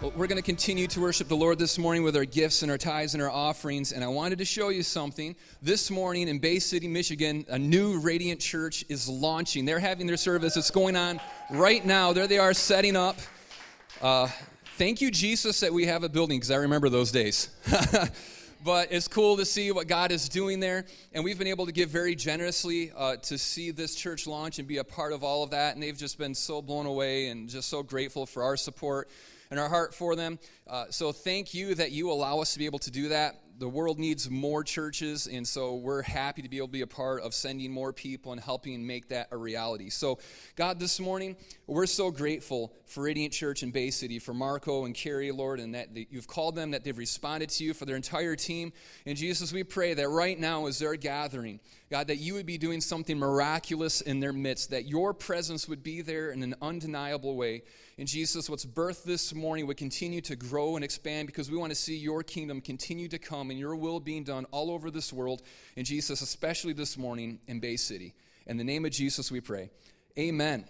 [0.00, 2.70] Well, we're going to continue to worship the Lord this morning with our gifts and
[2.70, 3.92] our tithes and our offerings.
[3.92, 5.36] And I wanted to show you something.
[5.60, 9.66] This morning in Bay City, Michigan, a new Radiant Church is launching.
[9.66, 10.56] They're having their service.
[10.56, 12.14] It's going on right now.
[12.14, 13.18] There they are setting up.
[14.00, 14.28] Uh,
[14.78, 17.50] thank you, Jesus, that we have a building because I remember those days.
[18.64, 20.86] but it's cool to see what God is doing there.
[21.12, 24.66] And we've been able to give very generously uh, to see this church launch and
[24.66, 25.74] be a part of all of that.
[25.74, 29.10] And they've just been so blown away and just so grateful for our support
[29.50, 30.38] and our heart for them.
[30.66, 33.40] Uh, so thank you that you allow us to be able to do that.
[33.58, 36.86] The world needs more churches, and so we're happy to be able to be a
[36.86, 39.90] part of sending more people and helping make that a reality.
[39.90, 40.18] So,
[40.56, 41.36] God, this morning,
[41.66, 45.74] we're so grateful for Radiant Church in Bay City, for Marco and Carrie, Lord, and
[45.74, 48.72] that you've called them, that they've responded to you, for their entire team.
[49.04, 51.60] And Jesus, we pray that right now, as they're gathering,
[51.90, 55.82] God, that you would be doing something miraculous in their midst, that your presence would
[55.82, 57.62] be there in an undeniable way.
[58.00, 61.70] And Jesus, what's birthed this morning would continue to grow and expand because we want
[61.70, 65.12] to see your kingdom continue to come and your will being done all over this
[65.12, 65.42] world.
[65.76, 68.14] And Jesus, especially this morning in Bay City.
[68.46, 69.68] In the name of Jesus, we pray.
[70.18, 70.64] Amen.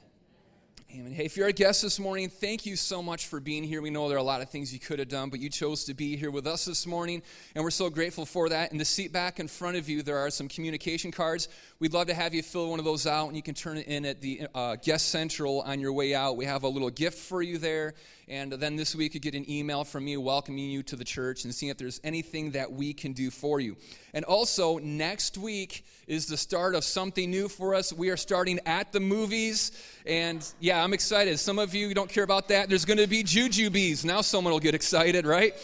[0.92, 1.12] Amen.
[1.12, 3.80] Hey, if you're a guest this morning, thank you so much for being here.
[3.80, 5.84] We know there are a lot of things you could have done, but you chose
[5.84, 7.22] to be here with us this morning,
[7.54, 8.72] and we're so grateful for that.
[8.72, 11.46] In the seat back in front of you, there are some communication cards.
[11.78, 13.86] We'd love to have you fill one of those out, and you can turn it
[13.86, 16.36] in at the uh, Guest Central on your way out.
[16.36, 17.94] We have a little gift for you there,
[18.26, 21.44] and then this week you get an email from me welcoming you to the church
[21.44, 23.76] and seeing if there's anything that we can do for you.
[24.12, 27.92] And also, next week is the start of something new for us.
[27.92, 29.70] We are starting at the movies.
[30.04, 31.38] And yeah, I'm excited.
[31.38, 32.70] Some of you don't care about that.
[32.70, 34.04] There's going to be jujubes.
[34.04, 35.54] Now someone will get excited, right?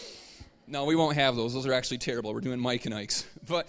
[0.67, 1.53] No, we won't have those.
[1.53, 2.33] Those are actually terrible.
[2.33, 3.25] We're doing Mike and Ike's.
[3.47, 3.67] But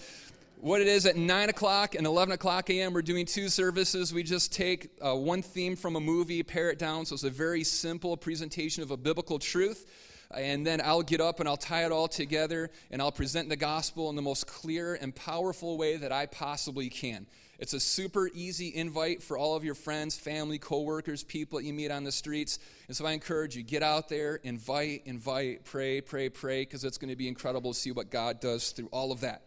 [0.60, 4.12] what it is at 9 o'clock and 11 o'clock a.m., we're doing two services.
[4.12, 7.06] We just take uh, one theme from a movie, pare it down.
[7.06, 9.86] So it's a very simple presentation of a biblical truth
[10.36, 13.56] and then I'll get up and I'll tie it all together and I'll present the
[13.56, 17.26] gospel in the most clear and powerful way that I possibly can.
[17.58, 21.72] It's a super easy invite for all of your friends, family, coworkers, people that you
[21.72, 22.60] meet on the streets.
[22.86, 26.98] And so I encourage you get out there, invite, invite, pray, pray, pray because it's
[26.98, 29.42] going to be incredible to see what God does through all of that.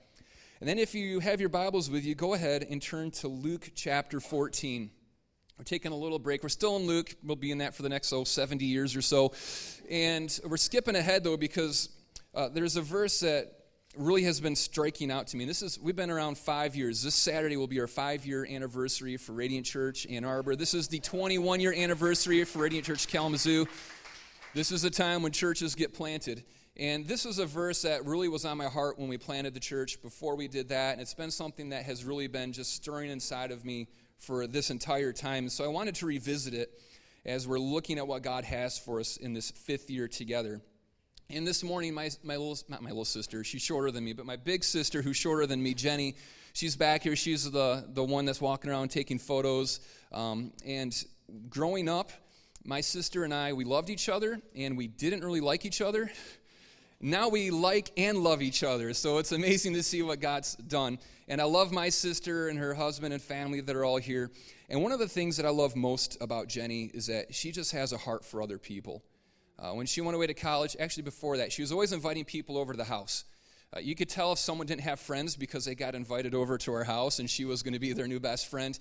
[0.60, 3.72] And then if you have your Bibles with you, go ahead and turn to Luke
[3.76, 4.92] chapter 14.
[5.58, 6.44] We're taking a little break.
[6.44, 7.16] We're still in Luke.
[7.24, 9.32] We'll be in that for the next, oh, 70 years or so.
[9.90, 11.90] And we're skipping ahead, though, because
[12.36, 13.61] uh, there's a verse that
[13.98, 15.46] really has been striking out to me.
[15.46, 17.04] This is we've been around five years.
[17.04, 20.56] This Saturday will be our five-year anniversary for Radiant Church Ann Arbor.
[20.56, 23.66] This is the 21-year anniversary for Radiant Church Kalamazoo.
[24.54, 26.44] This is a time when churches get planted.
[26.78, 29.60] And this is a verse that really was on my heart when we planted the
[29.60, 30.94] church before we did that.
[30.94, 33.88] And it's been something that has really been just stirring inside of me
[34.18, 35.50] for this entire time.
[35.50, 36.72] So I wanted to revisit it
[37.26, 40.62] as we're looking at what God has for us in this fifth year together.
[41.34, 44.26] And this morning, my, my little, not my little sister, she's shorter than me, but
[44.26, 46.16] my big sister, who's shorter than me, Jenny,
[46.52, 47.16] she's back here.
[47.16, 49.80] She's the, the one that's walking around taking photos.
[50.12, 50.94] Um, and
[51.50, 52.12] growing up,
[52.66, 56.12] my sister and I, we loved each other, and we didn't really like each other.
[57.00, 58.94] Now we like and love each other.
[58.94, 61.00] So it's amazing to see what God's done.
[61.30, 64.32] And I love my sister and her husband and family that are all here.
[64.70, 67.72] And one of the things that I love most about Jenny is that she just
[67.72, 69.02] has a heart for other people.
[69.62, 72.58] Uh, when she went away to college, actually before that, she was always inviting people
[72.58, 73.26] over to the house.
[73.76, 76.72] Uh, you could tell if someone didn't have friends because they got invited over to
[76.72, 78.80] her house and she was going to be their new best friend.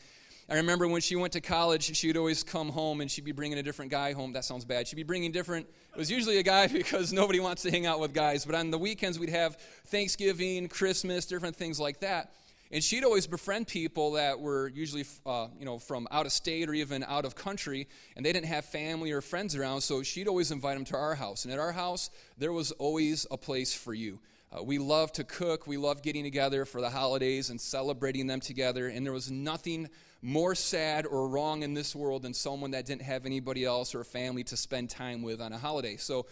[0.48, 3.58] I remember when she went to college, she'd always come home and she'd be bringing
[3.58, 4.32] a different guy home.
[4.32, 4.88] That sounds bad.
[4.88, 8.00] She'd be bringing different, it was usually a guy because nobody wants to hang out
[8.00, 8.46] with guys.
[8.46, 12.32] But on the weekends, we'd have Thanksgiving, Christmas, different things like that.
[12.72, 16.68] And she'd always befriend people that were usually, uh, you know, from out of state
[16.68, 19.80] or even out of country, and they didn't have family or friends around.
[19.80, 21.44] So she'd always invite them to our house.
[21.44, 24.20] And at our house, there was always a place for you.
[24.52, 25.66] Uh, we love to cook.
[25.66, 28.88] We love getting together for the holidays and celebrating them together.
[28.88, 29.88] And there was nothing
[30.22, 34.04] more sad or wrong in this world than someone that didn't have anybody else or
[34.04, 35.96] family to spend time with on a holiday.
[35.96, 36.26] So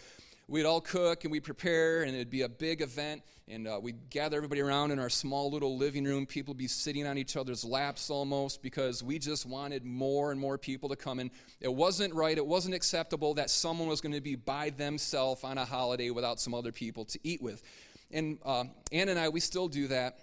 [0.49, 3.21] we'd all cook and we'd prepare, and it'd be a big event.
[3.47, 6.25] And uh, we'd gather everybody around in our small little living room.
[6.25, 10.39] People would be sitting on each other's laps almost because we just wanted more and
[10.39, 11.31] more people to come in.
[11.59, 15.57] It wasn't right, it wasn't acceptable that someone was going to be by themselves on
[15.57, 17.63] a holiday without some other people to eat with.
[18.11, 20.19] And uh, Ann and I, we still do that.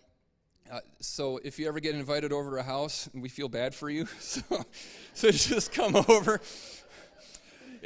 [0.71, 3.89] Uh, so if you ever get invited over to a house, we feel bad for
[3.89, 4.07] you.
[4.21, 4.43] So,
[5.15, 6.41] so just come over.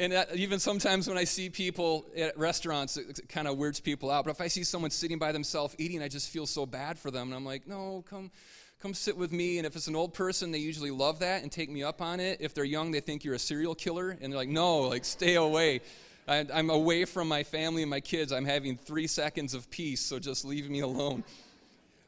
[0.00, 3.80] And uh, even sometimes when I see people at restaurants, it, it kind of weirds
[3.80, 4.24] people out.
[4.24, 7.10] But if I see someone sitting by themselves eating, I just feel so bad for
[7.10, 7.28] them.
[7.28, 8.30] And I'm like, no, come,
[8.80, 9.58] come sit with me.
[9.58, 12.18] And if it's an old person, they usually love that and take me up on
[12.18, 12.38] it.
[12.40, 14.16] If they're young, they think you're a serial killer.
[14.22, 15.82] And they're like, no, like, stay away.
[16.26, 18.32] I, I'm away from my family and my kids.
[18.32, 21.24] I'm having three seconds of peace, so just leave me alone.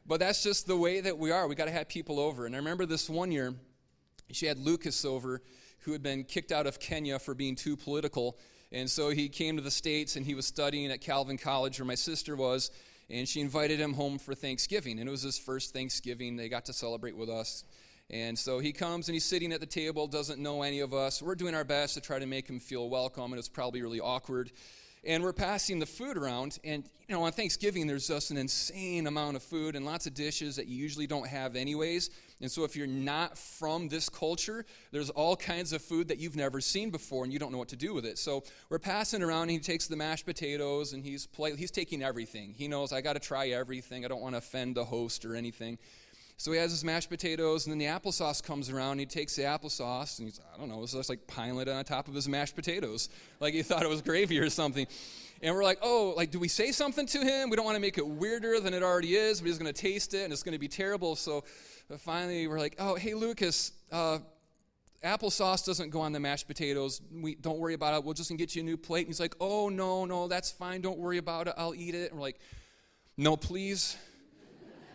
[0.07, 1.47] But that's just the way that we are.
[1.47, 2.47] We got to have people over.
[2.47, 3.53] And I remember this one year,
[4.31, 5.43] she had Lucas over,
[5.83, 8.37] who had been kicked out of Kenya for being too political.
[8.71, 11.85] And so he came to the States and he was studying at Calvin College, where
[11.85, 12.71] my sister was.
[13.09, 14.99] And she invited him home for Thanksgiving.
[14.99, 16.35] And it was his first Thanksgiving.
[16.35, 17.63] They got to celebrate with us.
[18.09, 21.21] And so he comes and he's sitting at the table, doesn't know any of us.
[21.21, 23.99] We're doing our best to try to make him feel welcome, and it's probably really
[23.99, 24.51] awkward
[25.05, 26.59] and we're passing the food around.
[26.63, 30.13] And you know on thanksgiving there's just an insane amount of food and lots of
[30.13, 32.09] dishes that you usually don't have anyways.
[32.41, 36.35] And so if you're not from this culture there's all kinds of food that you've
[36.35, 38.17] never seen before and you don't know what to do with it.
[38.17, 42.01] So we're passing around and he takes the mashed potatoes and he's play, he's taking
[42.01, 42.53] everything.
[42.53, 44.05] He knows i got to try everything.
[44.05, 45.77] I don't want to offend the host or anything
[46.37, 48.99] so he has his mashed potatoes, and then the applesauce comes around.
[48.99, 51.83] He takes the applesauce, and he's, I don't know, it's just like piling it on
[51.85, 53.09] top of his mashed potatoes.
[53.39, 54.87] Like he thought it was gravy or something.
[55.41, 57.49] And we're like, oh, like, do we say something to him?
[57.49, 59.81] We don't want to make it weirder than it already is, but he's going to
[59.81, 61.17] taste it, and it's going to be terrible.
[61.17, 61.43] So
[61.91, 64.19] uh, finally, we're like, oh, hey, Lucas, uh,
[65.03, 67.01] applesauce doesn't go on the mashed potatoes.
[67.11, 68.05] We don't worry about it.
[68.05, 69.01] We'll just get you a new plate.
[69.01, 70.79] And he's like, oh, no, no, that's fine.
[70.79, 71.55] Don't worry about it.
[71.57, 72.11] I'll eat it.
[72.11, 72.39] And we're like,
[73.17, 73.97] no, please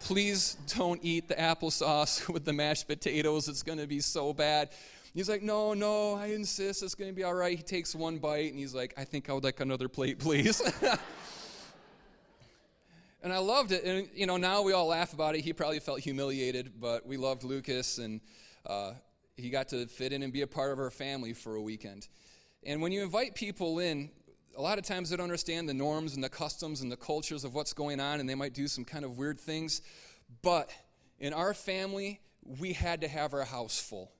[0.01, 3.49] please don't eat the applesauce with the mashed potatoes.
[3.49, 4.71] It's going to be so bad.
[5.15, 6.83] He's like, no, no, I insist.
[6.83, 7.57] It's going to be all right.
[7.57, 10.61] He takes one bite and he's like, I think I would like another plate, please.
[13.23, 13.85] and I loved it.
[13.85, 15.41] And, you know, now we all laugh about it.
[15.41, 18.21] He probably felt humiliated, but we loved Lucas and
[18.67, 18.93] uh,
[19.37, 22.09] he got to fit in and be a part of our family for a weekend.
[22.65, 24.11] And when you invite people in,
[24.59, 27.45] a lot of times they don't understand the norms and the customs and the cultures
[27.45, 29.81] of what's going on, and they might do some kind of weird things.
[30.43, 30.69] But
[31.21, 32.21] in our family,
[32.59, 34.11] we had to have our house full.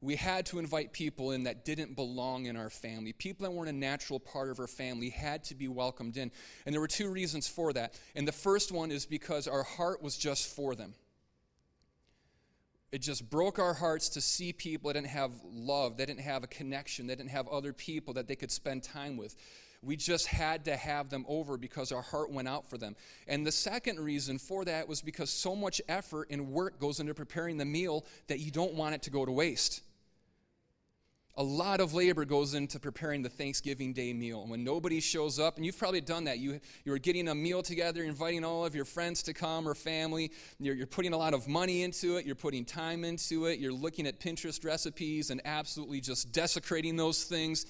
[0.00, 3.12] We had to invite people in that didn't belong in our family.
[3.12, 6.30] People that weren't a natural part of our family had to be welcomed in.
[6.66, 7.98] And there were two reasons for that.
[8.14, 10.94] And the first one is because our heart was just for them.
[12.92, 16.44] It just broke our hearts to see people that didn't have love, they didn't have
[16.44, 19.34] a connection, they didn't have other people that they could spend time with.
[19.84, 22.96] We just had to have them over because our heart went out for them.
[23.28, 27.14] And the second reason for that was because so much effort and work goes into
[27.14, 29.82] preparing the meal that you don't want it to go to waste.
[31.36, 34.42] A lot of labor goes into preparing the Thanksgiving Day meal.
[34.42, 37.60] And when nobody shows up, and you've probably done that, you, you're getting a meal
[37.60, 40.30] together, inviting all of your friends to come or family.
[40.60, 43.72] You're, you're putting a lot of money into it, you're putting time into it, you're
[43.72, 47.66] looking at Pinterest recipes and absolutely just desecrating those things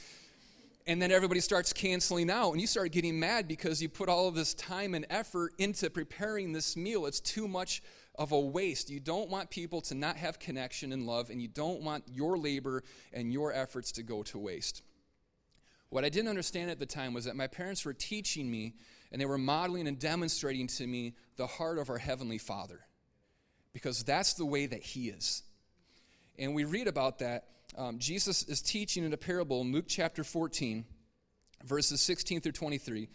[0.87, 4.29] and then everybody starts canceling out and you start getting mad because you put all
[4.29, 7.07] of this time and effort into preparing this meal.
[7.07, 7.83] It's too much
[8.17, 8.91] of a waste.
[8.91, 12.37] You don't want people to not have connection and love and you don't want your
[12.37, 12.83] labor
[13.13, 14.83] and your efforts to go to waste.
[15.89, 18.75] What i didn't understand at the time was that my parents were teaching me
[19.11, 22.81] and they were modeling and demonstrating to me the heart of our heavenly father
[23.73, 25.45] because that's the way that he is.
[26.39, 27.45] And we read about that
[27.77, 30.85] um, Jesus is teaching in a parable in Luke chapter 14,
[31.65, 33.09] verses 16 through 23.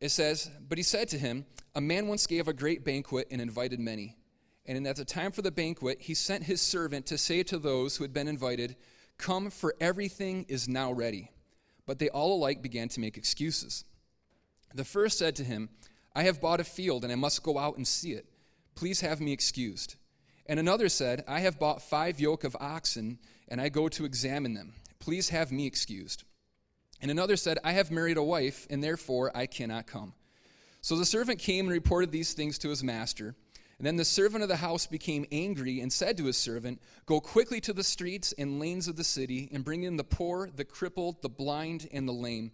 [0.00, 3.40] It says, But he said to him, A man once gave a great banquet and
[3.40, 4.16] invited many.
[4.66, 7.96] And at the time for the banquet, he sent his servant to say to those
[7.96, 8.76] who had been invited,
[9.18, 11.30] Come, for everything is now ready.
[11.86, 13.84] But they all alike began to make excuses.
[14.74, 15.68] The first said to him,
[16.16, 18.26] I have bought a field and I must go out and see it.
[18.74, 19.96] Please have me excused.
[20.46, 24.54] And another said, I have bought five yoke of oxen and I go to examine
[24.54, 24.74] them.
[24.98, 26.24] Please have me excused.
[27.00, 30.14] And another said, I have married a wife, and therefore I cannot come.
[30.80, 33.34] So the servant came and reported these things to his master.
[33.78, 37.20] And then the servant of the house became angry and said to his servant, Go
[37.20, 40.64] quickly to the streets and lanes of the city, and bring in the poor, the
[40.64, 42.52] crippled, the blind, and the lame.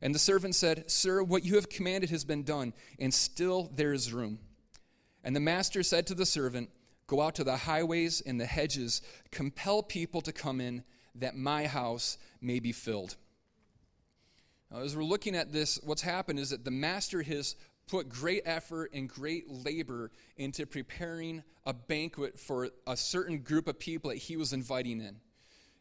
[0.00, 3.92] And the servant said, Sir, what you have commanded has been done, and still there
[3.92, 4.38] is room.
[5.22, 6.70] And the master said to the servant,
[7.06, 10.82] Go out to the highways and the hedges, compel people to come in,
[11.14, 13.16] that my house may be filled.
[14.70, 17.54] Now, as we're looking at this, what's happened is that the master has
[17.86, 23.78] put great effort and great labor into preparing a banquet for a certain group of
[23.78, 25.16] people that he was inviting in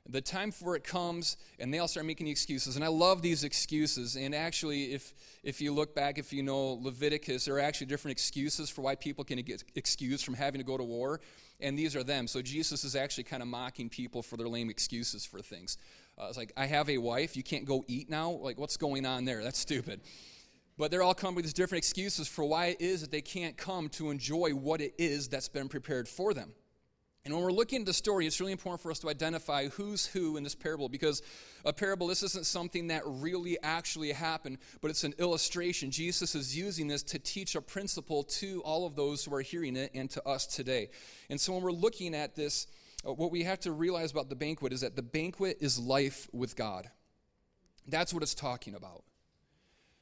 [0.07, 2.75] the time for it comes and they all start making excuses.
[2.75, 4.15] And i love these excuses.
[4.15, 8.13] And actually if if you look back if you know leviticus there are actually different
[8.13, 11.21] excuses for why people can get excused from having to go to war.
[11.59, 12.27] And these are them.
[12.27, 15.77] So jesus is actually kind of mocking people for their lame excuses for things.
[16.17, 17.35] Uh, it's like i have a wife.
[17.35, 18.29] You can't go eat now?
[18.29, 19.43] Like what's going on there?
[19.43, 20.01] That's stupid.
[20.77, 23.55] But they're all coming with these different excuses for why it is that they can't
[23.55, 26.51] come to enjoy what it is that's been prepared for them
[27.25, 30.05] And when we're looking at the story, it's really important for us to identify who's
[30.05, 31.23] who in this parable because
[31.65, 35.89] a parable, this isn't something that really actually happened, but it's an illustration.
[35.89, 39.75] Jesus is using this to teach a principle to all of those who are hearing
[39.75, 40.89] it and to us today.
[41.31, 42.67] And so when we're looking at this,
[43.03, 46.29] uh, what we have to realize about the banquet is that the banquet is life
[46.31, 46.91] with God.
[47.87, 49.03] That's what it's talking about.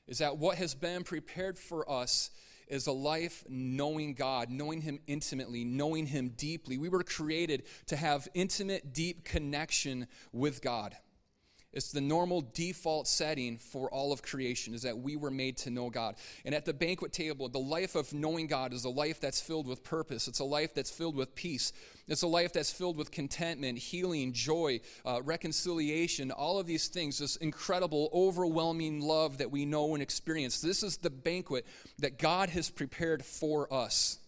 [0.08, 2.32] Is that what has been prepared for us
[2.68, 6.78] is a life knowing God, knowing Him intimately, knowing Him deeply.
[6.78, 10.96] We were created to have intimate, deep connection with God.
[11.74, 15.72] It's the normal default setting for all of creation is that we were made to
[15.72, 16.16] know God.
[16.46, 19.68] And at the banquet table, the life of knowing God is a life that's filled
[19.68, 20.28] with purpose.
[20.28, 21.74] It's a life that's filled with peace.
[22.08, 27.18] It's a life that's filled with contentment, healing, joy, uh, reconciliation, all of these things,
[27.18, 30.62] this incredible, overwhelming love that we know and experience.
[30.62, 31.66] This is the banquet
[32.00, 34.20] that God has prepared for us.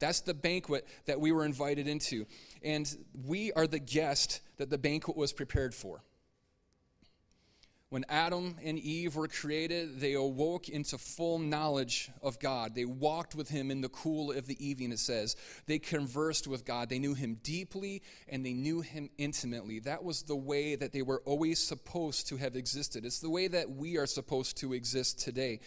[0.00, 2.26] That's the banquet that we were invited into.
[2.62, 6.02] And we are the guest that the banquet was prepared for.
[7.94, 12.74] When Adam and Eve were created, they awoke into full knowledge of God.
[12.74, 15.36] They walked with Him in the cool of the evening, it says.
[15.66, 16.88] They conversed with God.
[16.88, 19.78] They knew Him deeply and they knew Him intimately.
[19.78, 23.04] That was the way that they were always supposed to have existed.
[23.04, 25.60] It's the way that we are supposed to exist today.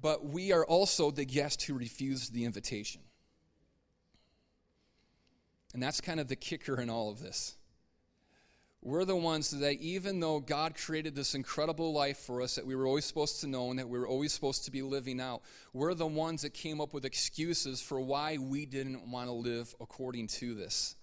[0.00, 3.00] But we are also the guest who refused the invitation.
[5.72, 7.54] And that's kind of the kicker in all of this
[8.84, 12.74] we're the ones that, even though God created this incredible life for us that we
[12.74, 15.42] were always supposed to know and that we were always supposed to be living out,
[15.72, 19.72] we're the ones that came up with excuses for why we didn't want to live
[19.80, 20.96] according to this.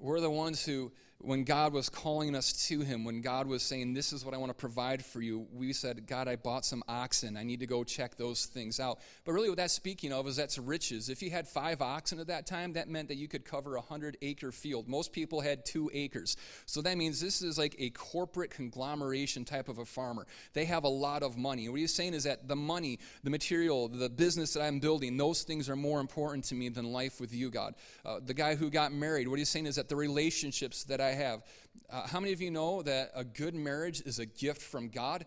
[0.00, 0.90] We're the ones who
[1.22, 4.38] when God was calling us to Him, when God was saying, This is what I
[4.38, 7.36] want to provide for you, we said, God, I bought some oxen.
[7.36, 9.00] I need to go check those things out.
[9.24, 11.08] But really, what that's speaking of is that's riches.
[11.08, 13.80] If you had five oxen at that time, that meant that you could cover a
[13.80, 14.88] 100 acre field.
[14.88, 16.36] Most people had two acres.
[16.66, 20.26] So that means this is like a corporate conglomeration type of a farmer.
[20.54, 21.68] They have a lot of money.
[21.68, 25.42] What he's saying is that the money, the material, the business that I'm building, those
[25.42, 27.74] things are more important to me than life with you, God.
[28.04, 31.09] Uh, the guy who got married, what he's saying is that the relationships that I
[31.10, 31.42] I have.
[31.90, 35.26] Uh, how many of you know that a good marriage is a gift from God?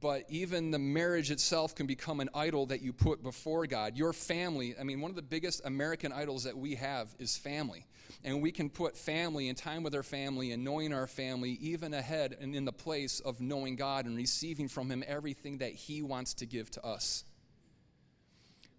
[0.00, 3.96] But even the marriage itself can become an idol that you put before God.
[3.96, 7.86] Your family, I mean, one of the biggest American idols that we have is family.
[8.24, 11.94] And we can put family and time with our family and knowing our family even
[11.94, 16.02] ahead and in the place of knowing God and receiving from Him everything that He
[16.02, 17.24] wants to give to us.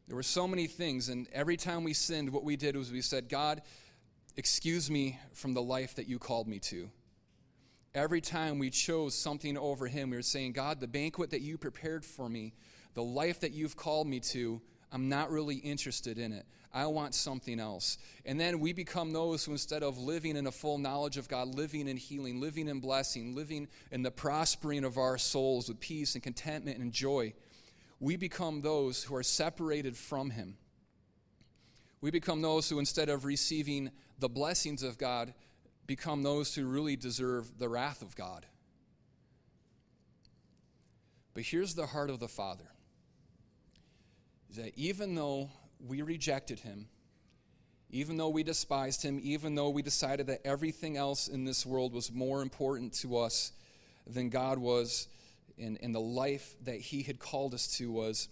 [0.07, 3.01] There were so many things, and every time we sinned, what we did was we
[3.01, 3.61] said, God,
[4.35, 6.89] excuse me from the life that you called me to.
[7.93, 11.57] Every time we chose something over him, we were saying, God, the banquet that you
[11.57, 12.53] prepared for me,
[12.95, 14.61] the life that you've called me to,
[14.91, 16.45] I'm not really interested in it.
[16.73, 17.99] I want something else.
[18.25, 21.53] And then we become those who, instead of living in a full knowledge of God,
[21.53, 26.15] living in healing, living in blessing, living in the prospering of our souls with peace
[26.15, 27.33] and contentment and joy,
[27.99, 30.57] we become those who are separated from Him.
[32.03, 35.33] We become those who, instead of receiving the blessings of God,
[35.87, 38.45] become those who really deserve the wrath of God.
[41.33, 42.65] But here's the heart of the Father
[44.57, 46.89] that even though we rejected him,
[47.89, 51.93] even though we despised him, even though we decided that everything else in this world
[51.93, 53.53] was more important to us
[54.05, 55.07] than God was,
[55.57, 58.27] and, and the life that he had called us to was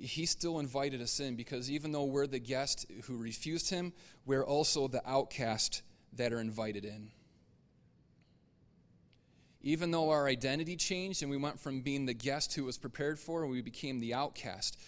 [0.00, 3.92] he still invited us in because even though we're the guest who refused him,
[4.24, 5.82] we're also the outcast
[6.14, 7.10] that are invited in.
[9.62, 13.18] Even though our identity changed and we went from being the guest who was prepared
[13.18, 14.78] for we became the outcast,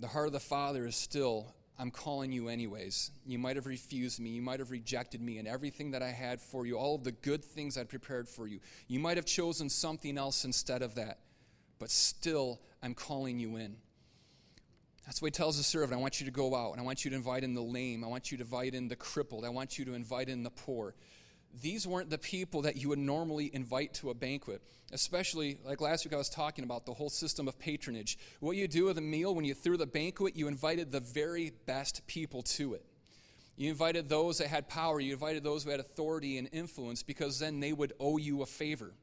[0.00, 3.10] the heart of the Father is still, I'm calling you anyways.
[3.26, 4.30] You might have refused me.
[4.30, 7.12] You might have rejected me and everything that I had for you, all of the
[7.12, 8.60] good things I'd prepared for you.
[8.88, 11.18] You might have chosen something else instead of that
[11.82, 13.76] but still I'm calling you in.
[15.06, 15.98] That's what he tells the servant.
[15.98, 18.04] I want you to go out and I want you to invite in the lame.
[18.04, 19.44] I want you to invite in the crippled.
[19.44, 20.94] I want you to invite in the poor.
[21.60, 26.04] These weren't the people that you would normally invite to a banquet, especially like last
[26.04, 28.16] week I was talking about the whole system of patronage.
[28.40, 31.52] What you do with a meal when you threw the banquet, you invited the very
[31.66, 32.86] best people to it.
[33.56, 37.38] You invited those that had power, you invited those who had authority and influence because
[37.38, 38.94] then they would owe you a favor.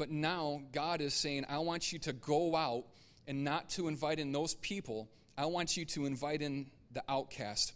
[0.00, 2.86] But now God is saying, I want you to go out
[3.28, 5.10] and not to invite in those people.
[5.36, 7.74] I want you to invite in the outcast.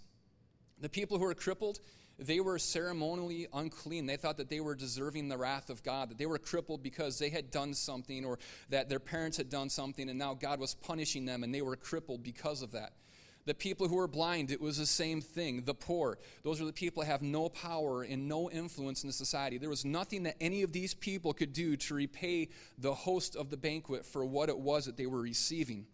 [0.80, 1.80] The people who are crippled,
[2.18, 4.06] they were ceremonially unclean.
[4.06, 7.18] They thought that they were deserving the wrath of God, that they were crippled because
[7.18, 8.38] they had done something or
[8.70, 11.76] that their parents had done something and now God was punishing them and they were
[11.76, 12.94] crippled because of that.
[13.46, 15.64] The people who were blind, it was the same thing.
[15.64, 19.12] The poor, those are the people that have no power and no influence in the
[19.12, 19.58] society.
[19.58, 22.48] There was nothing that any of these people could do to repay
[22.78, 25.86] the host of the banquet for what it was that they were receiving.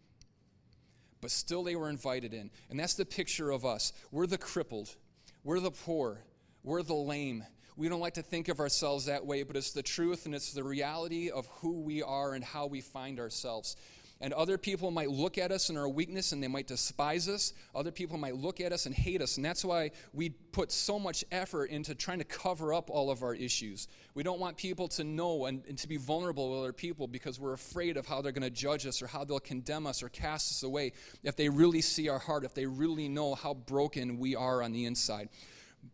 [1.21, 2.51] But still, they were invited in.
[2.71, 3.93] And that's the picture of us.
[4.13, 4.95] We're the crippled,
[5.43, 6.23] we're the poor,
[6.63, 7.45] we're the lame.
[7.77, 10.53] We don't like to think of ourselves that way, but it's the truth and it's
[10.53, 13.75] the reality of who we are and how we find ourselves.
[14.23, 17.55] And other people might look at us in our weakness and they might despise us.
[17.75, 19.37] Other people might look at us and hate us.
[19.37, 23.23] And that's why we put so much effort into trying to cover up all of
[23.23, 23.89] our issues.
[24.15, 27.41] We don't want people to know and, and to be vulnerable with other people because
[27.41, 30.11] we're afraid of how they're going to judge us or how they'll condemn us or
[30.11, 34.19] cast us away if they really see our heart, if they really know how broken
[34.19, 35.31] we are on the inside.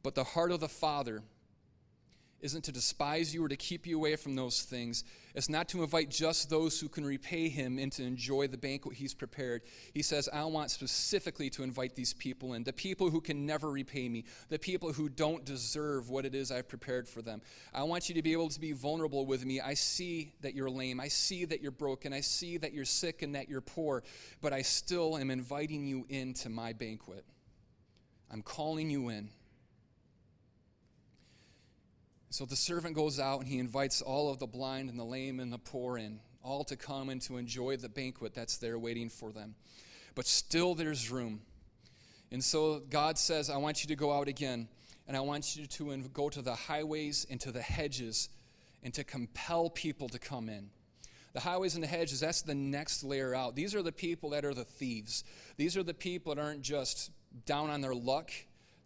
[0.03, 1.23] But the heart of the Father
[2.41, 5.05] isn't to despise you or to keep you away from those things.
[5.35, 8.97] It's not to invite just those who can repay him and to enjoy the banquet
[8.97, 9.63] he's prepared.
[9.95, 13.71] He says, I want specifically to invite these people in the people who can never
[13.71, 17.41] repay me, the people who don't deserve what it is I've prepared for them.
[17.75, 19.61] I want you to be able to be vulnerable with me.
[19.61, 21.01] I see that you're lame.
[21.01, 22.13] I see that you're broken.
[22.13, 24.03] I see that you're sick and that you're poor,
[24.41, 27.25] but I still am inviting you into my banquet.
[28.31, 29.31] I'm calling you in.
[32.37, 35.41] So the servant goes out and he invites all of the blind and the lame
[35.41, 39.09] and the poor in, all to come and to enjoy the banquet that's there waiting
[39.09, 39.55] for them.
[40.15, 41.41] But still there's room.
[42.31, 44.69] And so God says, I want you to go out again,
[45.09, 48.29] and I want you to go to the highways and to the hedges
[48.83, 50.69] and to compel people to come in.
[51.33, 53.57] The highways and the hedges, that's the next layer out.
[53.57, 55.25] These are the people that are the thieves.
[55.57, 57.13] These are the people that aren't just
[57.47, 58.31] down on their luck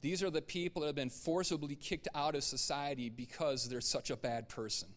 [0.00, 4.11] these are the people that have been forcibly kicked out of society because they're such
[4.11, 4.88] a bad person.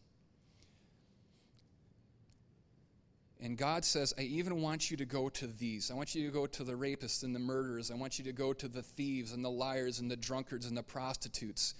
[3.41, 5.91] And God says, I even want you to go to these.
[5.91, 7.91] I want you to go to the rapists and the murderers.
[7.91, 10.77] I want you to go to the thieves and the liars and the drunkards and
[10.77, 11.75] the prostitutes.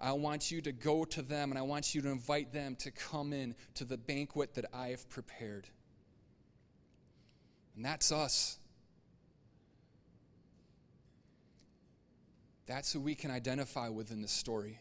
[0.00, 2.90] I want you to go to them and I want you to invite them to
[2.90, 5.68] come in to the banquet that I have prepared.
[7.76, 8.58] And that's us.
[12.66, 14.78] That's who we can identify with in this story.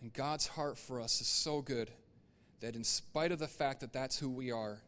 [0.00, 1.90] And God's heart for us is so good
[2.60, 4.80] that, in spite of the fact that that's who we are,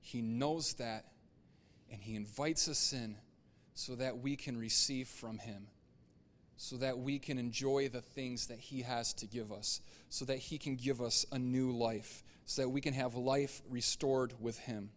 [0.00, 1.06] He knows that
[1.90, 3.16] and He invites us in
[3.74, 5.68] so that we can receive from Him,
[6.56, 10.38] so that we can enjoy the things that He has to give us, so that
[10.38, 14.58] He can give us a new life, so that we can have life restored with
[14.58, 14.90] Him.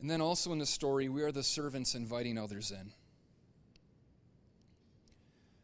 [0.00, 2.92] And then also in the story, we are the servants inviting others in.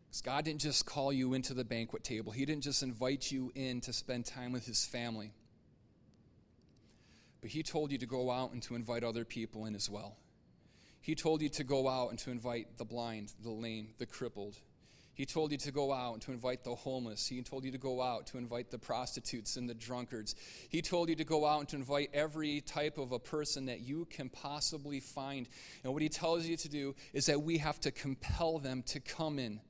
[0.08, 3.52] Because God didn't just call you into the banquet table, He didn't just invite you
[3.54, 5.32] in to spend time with His family.
[7.40, 10.16] But He told you to go out and to invite other people in as well.
[11.00, 14.56] He told you to go out and to invite the blind, the lame, the crippled,
[15.14, 17.26] he told you to go out and to invite the homeless.
[17.26, 20.34] He told you to go out to invite the prostitutes and the drunkards.
[20.68, 23.80] He told you to go out and to invite every type of a person that
[23.80, 25.48] you can possibly find.
[25.84, 29.00] And what he tells you to do is that we have to compel them to
[29.00, 29.60] come in.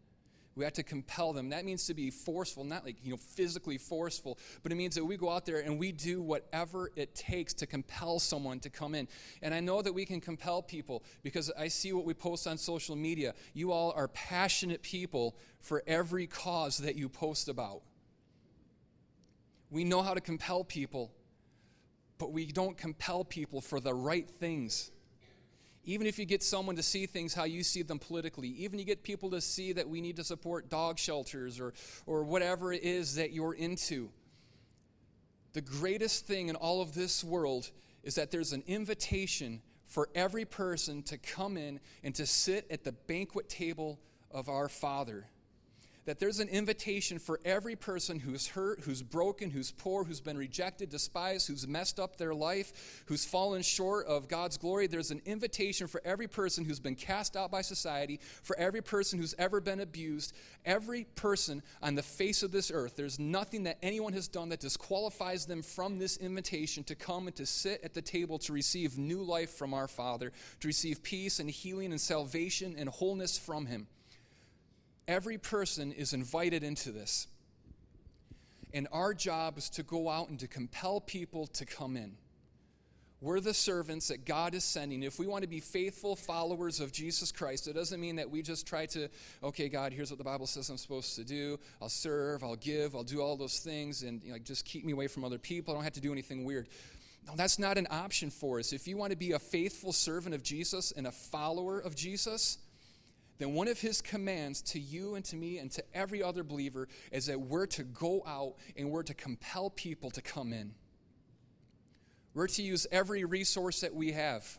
[0.54, 1.48] We have to compel them.
[1.48, 5.04] That means to be forceful, not like, you know, physically forceful, but it means that
[5.04, 8.94] we go out there and we do whatever it takes to compel someone to come
[8.94, 9.08] in.
[9.40, 12.58] And I know that we can compel people because I see what we post on
[12.58, 13.34] social media.
[13.54, 17.82] You all are passionate people for every cause that you post about.
[19.70, 21.12] We know how to compel people,
[22.18, 24.91] but we don't compel people for the right things.
[25.84, 28.84] Even if you get someone to see things how you see them politically, even you
[28.84, 31.74] get people to see that we need to support dog shelters or,
[32.06, 34.10] or whatever it is that you're into.
[35.54, 37.70] The greatest thing in all of this world
[38.04, 42.84] is that there's an invitation for every person to come in and to sit at
[42.84, 43.98] the banquet table
[44.30, 45.26] of our Father
[46.04, 50.36] that there's an invitation for every person who's hurt, who's broken, who's poor, who's been
[50.36, 54.86] rejected, despised, who's messed up their life, who's fallen short of God's glory.
[54.86, 59.18] There's an invitation for every person who's been cast out by society, for every person
[59.18, 60.34] who's ever been abused,
[60.64, 62.96] every person on the face of this earth.
[62.96, 67.36] There's nothing that anyone has done that disqualifies them from this invitation to come and
[67.36, 71.38] to sit at the table to receive new life from our Father, to receive peace
[71.38, 73.86] and healing and salvation and wholeness from Him.
[75.08, 77.26] Every person is invited into this.
[78.74, 82.16] And our job is to go out and to compel people to come in.
[83.22, 85.04] We're the servants that God is sending.
[85.04, 88.42] If we want to be faithful followers of Jesus Christ, it doesn't mean that we
[88.42, 89.08] just try to,
[89.44, 91.56] okay, God, here's what the Bible says I'm supposed to do.
[91.80, 94.92] I'll serve, I'll give, I'll do all those things, and you know, just keep me
[94.92, 95.72] away from other people.
[95.72, 96.66] I don't have to do anything weird.
[97.24, 98.72] No, that's not an option for us.
[98.72, 102.58] If you want to be a faithful servant of Jesus and a follower of Jesus,
[103.38, 106.88] then one of his commands to you and to me and to every other believer
[107.10, 110.74] is that we're to go out and we're to compel people to come in.
[112.34, 114.58] We're to use every resource that we have.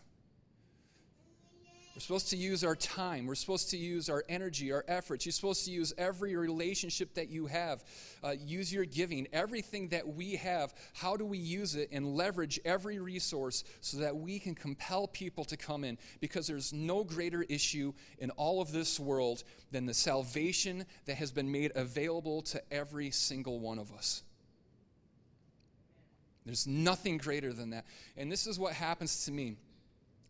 [1.96, 3.28] We're supposed to use our time.
[3.28, 5.28] We're supposed to use our energy, our efforts.
[5.28, 7.84] You're supposed to use every relationship that you have.
[8.24, 10.74] Uh, use your giving, everything that we have.
[10.94, 15.46] How do we use it and leverage every resource so that we can compel people
[15.46, 16.00] to come in?
[16.20, 21.32] Because there's no greater issue in all of this world than the salvation that has
[21.32, 24.24] been made available to every single one of us.
[26.44, 27.86] There's nothing greater than that.
[28.18, 29.58] And this is what happens to me.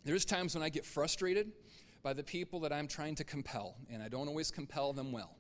[0.04, 1.52] There's times when I get frustrated
[2.02, 5.36] by the people that I'm trying to compel, and I don't always compel them well.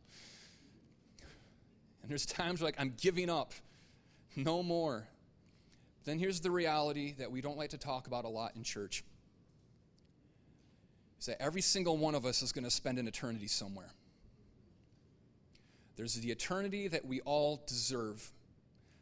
[2.01, 3.53] And there's times where like I'm giving up,
[4.35, 5.07] no more.
[6.05, 9.03] Then here's the reality that we don't like to talk about a lot in church.
[11.19, 13.91] Is that every single one of us is going to spend an eternity somewhere.
[15.95, 18.31] There's the eternity that we all deserve,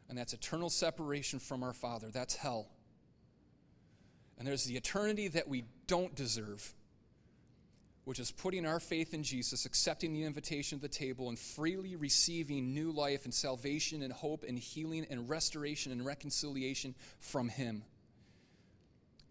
[0.10, 2.10] and that's eternal separation from our Father.
[2.12, 2.68] That's hell.
[4.42, 6.74] And there's the eternity that we don't deserve,
[8.06, 11.96] which is putting our faith in Jesus, accepting the invitation at the table, and freely
[11.96, 17.84] receiving new life and salvation and hope and healing and restoration and reconciliation from Him.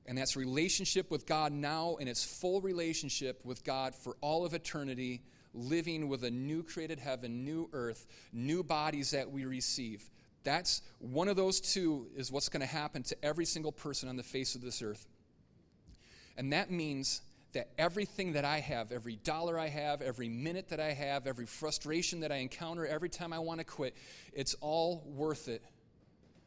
[0.07, 4.55] And that's relationship with God now and its full relationship with God for all of
[4.55, 10.09] eternity, living with a new created heaven, new earth, new bodies that we receive.
[10.43, 14.17] That's one of those two is what's going to happen to every single person on
[14.17, 15.07] the face of this earth.
[16.37, 17.21] And that means
[17.53, 21.47] that everything that I have, every dollar I have, every minute that I have, every
[21.47, 23.97] frustration that I encounter, every time I want to quit,
[24.33, 25.63] it's all worth it.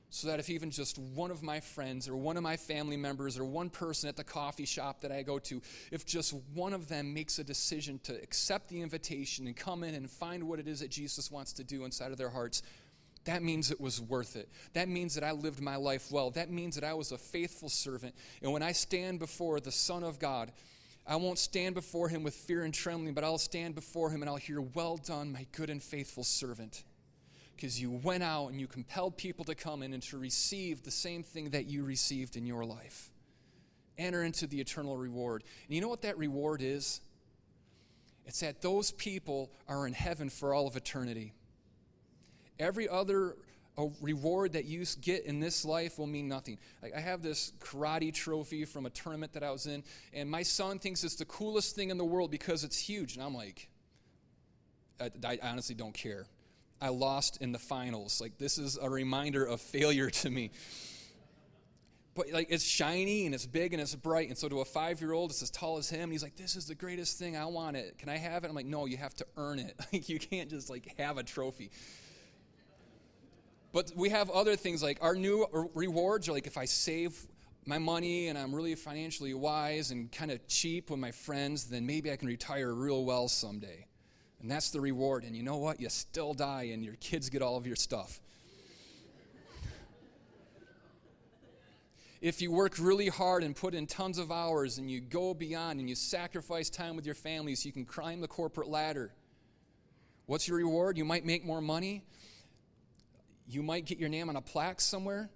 [0.10, 3.40] So that if even just one of my friends or one of my family members
[3.40, 5.60] or one person at the coffee shop that I go to,
[5.92, 9.96] if just one of them makes a decision to accept the invitation and come in
[9.96, 12.62] and find what it is that Jesus wants to do inside of their hearts,
[13.26, 14.50] that means it was worth it.
[14.74, 16.32] That means that I lived my life well.
[16.32, 18.16] That means that I was a faithful servant.
[18.42, 20.52] And when I stand before the Son of God,
[21.08, 24.30] I won't stand before him with fear and trembling, but I'll stand before him and
[24.30, 26.84] I'll hear, Well done, my good and faithful servant.
[27.56, 30.92] Because you went out and you compelled people to come in and to receive the
[30.92, 33.12] same thing that you received in your life.
[33.98, 35.44] Enter into the eternal reward.
[35.68, 37.00] And you know what that reward is?
[38.26, 41.34] It's that those people are in heaven for all of eternity.
[42.64, 43.36] Every other
[43.78, 46.58] uh, reward that you get in this life will mean nothing.
[46.82, 50.44] Like I have this karate trophy from a tournament that I was in, and my
[50.44, 53.16] son thinks it's the coolest thing in the world because it's huge.
[53.16, 53.70] And I'm like,
[55.02, 56.26] I, I honestly don't care.
[56.82, 58.22] I lost in the finals.
[58.22, 60.52] Like this is a reminder of failure to me
[62.16, 64.30] but like it's shiny and it's big and it's bright.
[64.30, 66.04] And so to a five year old, it's as tall as him.
[66.04, 67.36] And he's like, "This is the greatest thing.
[67.36, 67.98] I want it.
[67.98, 69.76] Can I have it?" I'm like, "No, you have to earn it.
[69.94, 71.72] Like you can't just like have a trophy."
[73.74, 77.18] But we have other things like our new rewards are like if I save
[77.66, 81.86] my money and I'm really financially wise and kind of cheap with my friends, then
[81.86, 83.88] maybe I can retire real well someday.
[84.42, 85.24] And that's the reward.
[85.24, 85.82] And you know what?
[85.82, 88.22] You still die and your kids get all of your stuff.
[92.22, 95.80] if you work really hard and put in tons of hours and you go beyond
[95.80, 99.12] and you sacrifice time with your family so you can climb the corporate ladder,
[100.28, 100.96] what's your reward?
[100.96, 102.04] You might make more money,
[103.48, 105.30] you might get your name on a plaque somewhere.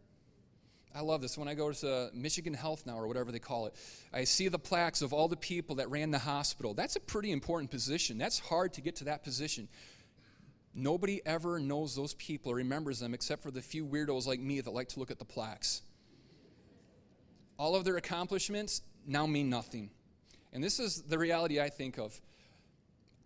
[0.95, 1.37] I love this.
[1.37, 3.75] When I go to Michigan Health now, or whatever they call it,
[4.13, 6.73] I see the plaques of all the people that ran the hospital.
[6.73, 8.17] That's a pretty important position.
[8.17, 9.67] That's hard to get to that position.
[10.73, 14.61] Nobody ever knows those people or remembers them except for the few weirdos like me
[14.61, 15.81] that like to look at the plaques.
[17.59, 19.89] All of their accomplishments now mean nothing.
[20.53, 22.19] And this is the reality I think of.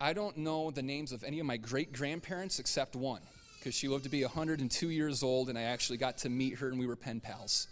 [0.00, 3.20] I don't know the names of any of my great grandparents except one
[3.62, 6.68] because she lived to be 102 years old, and I actually got to meet her,
[6.68, 7.68] and we were pen pals.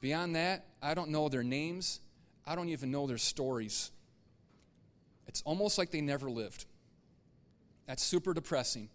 [0.00, 1.98] Beyond that, I don't know their names,
[2.46, 3.90] I don't even know their stories.
[5.26, 6.64] It's almost like they never lived.
[7.86, 8.88] That's super depressing.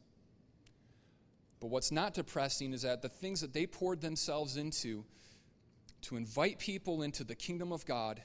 [1.60, 5.04] But what's not depressing is that the things that they poured themselves into
[6.04, 8.22] to invite people into the kingdom of God,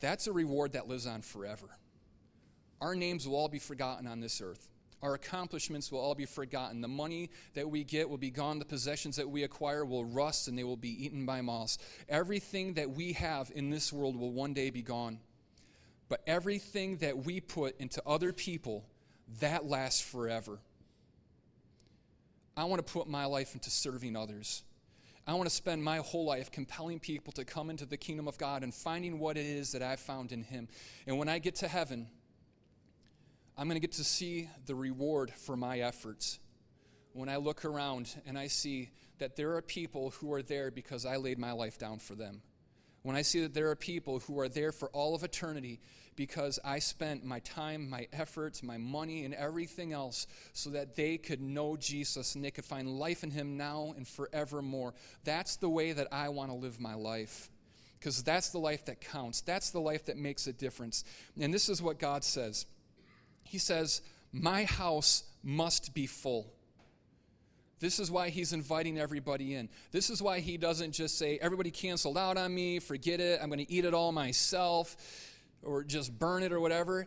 [0.00, 1.66] that's a reward that lives on forever.
[2.80, 4.66] Our names will all be forgotten on this earth.
[5.04, 6.80] Our accomplishments will all be forgotten.
[6.80, 8.58] The money that we get will be gone.
[8.58, 11.76] The possessions that we acquire will rust and they will be eaten by moths.
[12.08, 15.20] Everything that we have in this world will one day be gone.
[16.08, 18.86] But everything that we put into other people,
[19.40, 20.58] that lasts forever.
[22.56, 24.62] I want to put my life into serving others.
[25.26, 28.38] I want to spend my whole life compelling people to come into the kingdom of
[28.38, 30.66] God and finding what it is that I've found in Him.
[31.06, 32.08] And when I get to heaven,
[33.56, 36.40] I'm going to get to see the reward for my efforts.
[37.12, 41.06] When I look around and I see that there are people who are there because
[41.06, 42.42] I laid my life down for them.
[43.02, 45.78] When I see that there are people who are there for all of eternity
[46.16, 51.18] because I spent my time, my efforts, my money, and everything else so that they
[51.18, 54.94] could know Jesus and they could find life in Him now and forevermore.
[55.22, 57.50] That's the way that I want to live my life
[58.00, 59.42] because that's the life that counts.
[59.42, 61.04] That's the life that makes a difference.
[61.38, 62.66] And this is what God says
[63.44, 64.02] He says,
[64.32, 66.52] My house must be full.
[67.80, 69.68] This is why he's inviting everybody in.
[69.92, 73.48] This is why he doesn't just say, everybody canceled out on me, forget it, I'm
[73.48, 74.96] going to eat it all myself,
[75.62, 77.06] or just burn it or whatever.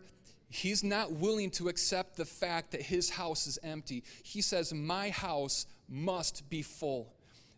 [0.50, 4.04] He's not willing to accept the fact that his house is empty.
[4.22, 7.12] He says, My house must be full.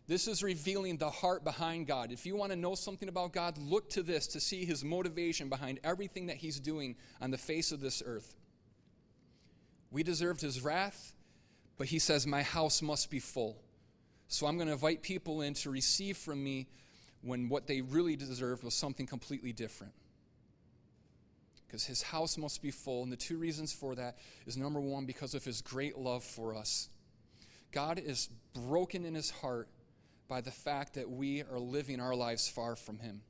[0.07, 2.11] This is revealing the heart behind God.
[2.11, 5.47] If you want to know something about God, look to this to see his motivation
[5.47, 8.35] behind everything that he's doing on the face of this earth.
[9.91, 11.13] We deserved his wrath.
[11.81, 13.57] But he says, My house must be full.
[14.27, 16.67] So I'm going to invite people in to receive from me
[17.23, 19.93] when what they really deserved was something completely different.
[21.65, 23.01] Because his house must be full.
[23.01, 26.55] And the two reasons for that is number one, because of his great love for
[26.55, 26.87] us.
[27.71, 29.67] God is broken in his heart
[30.27, 33.21] by the fact that we are living our lives far from him.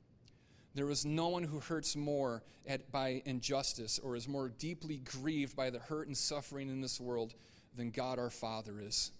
[0.74, 5.54] There is no one who hurts more at, by injustice or is more deeply grieved
[5.54, 7.34] by the hurt and suffering in this world
[7.76, 9.12] than God our Father is.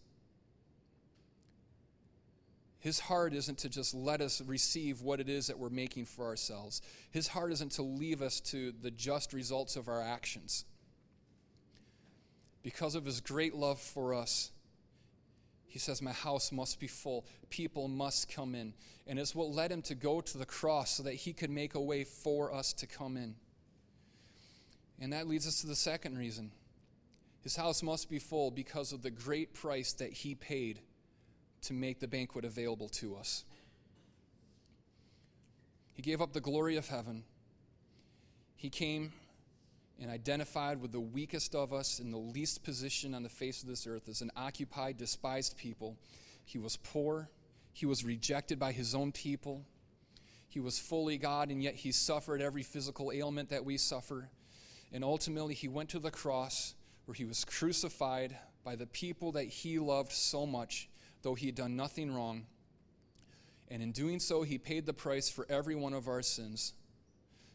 [2.78, 6.24] His heart isn't to just let us receive what it is that we're making for
[6.24, 6.82] ourselves.
[7.12, 10.64] His heart isn't to leave us to the just results of our actions.
[12.64, 14.50] Because of his great love for us,
[15.72, 17.24] he says, My house must be full.
[17.48, 18.74] People must come in.
[19.06, 21.74] And it's what led him to go to the cross so that he could make
[21.74, 23.36] a way for us to come in.
[25.00, 26.52] And that leads us to the second reason
[27.40, 30.80] his house must be full because of the great price that he paid
[31.62, 33.44] to make the banquet available to us.
[35.94, 37.24] He gave up the glory of heaven.
[38.56, 39.14] He came
[40.02, 43.68] and identified with the weakest of us in the least position on the face of
[43.68, 45.96] this earth as an occupied, despised people.
[46.44, 47.30] He was poor.
[47.72, 49.64] He was rejected by his own people.
[50.48, 54.28] He was fully God, and yet he suffered every physical ailment that we suffer.
[54.92, 56.74] And ultimately, he went to the cross
[57.06, 60.88] where he was crucified by the people that he loved so much,
[61.22, 62.46] though he had done nothing wrong.
[63.68, 66.74] And in doing so, he paid the price for every one of our sins,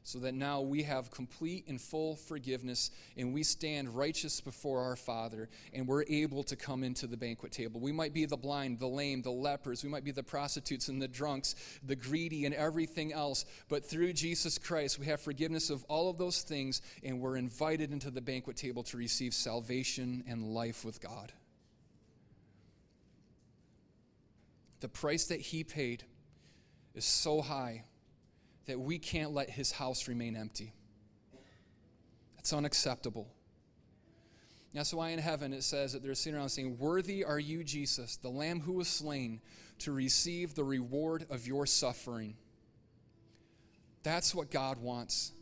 [0.07, 4.95] so that now we have complete and full forgiveness, and we stand righteous before our
[4.95, 7.81] Father, and we're able to come into the banquet table.
[7.81, 11.01] We might be the blind, the lame, the lepers, we might be the prostitutes and
[11.01, 15.83] the drunks, the greedy, and everything else, but through Jesus Christ, we have forgiveness of
[15.89, 20.53] all of those things, and we're invited into the banquet table to receive salvation and
[20.53, 21.33] life with God.
[24.79, 26.05] The price that He paid
[26.95, 27.83] is so high
[28.67, 30.73] that we can't let his house remain empty.
[32.36, 33.27] That's unacceptable.
[34.73, 38.17] That's why in heaven it says that they're sitting around saying, Worthy are you, Jesus,
[38.17, 39.41] the Lamb who was slain,
[39.80, 42.36] to receive the reward of your suffering.
[44.03, 45.34] That's what God wants.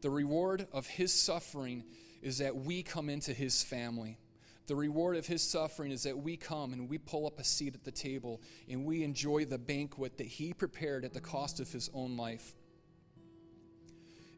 [0.00, 1.84] The reward of his suffering
[2.22, 4.18] is that we come into his family.
[4.66, 7.74] The reward of his suffering is that we come and we pull up a seat
[7.74, 11.70] at the table and we enjoy the banquet that he prepared at the cost of
[11.72, 12.54] his own life.